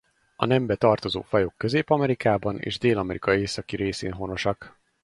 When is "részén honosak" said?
3.75-4.79